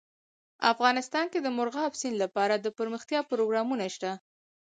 [0.71, 4.11] افغانستان کې د مورغاب سیند لپاره دپرمختیا پروګرامونه شته.